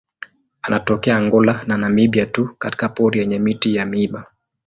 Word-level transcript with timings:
Anatokea 0.61 1.17
Angola 1.17 1.63
na 1.67 1.77
Namibia 1.77 2.25
tu 2.25 2.55
katika 2.59 2.89
pori 2.89 3.19
yenye 3.19 3.39
miti 3.39 3.75
ya 3.75 3.85
miiba. 3.85 4.31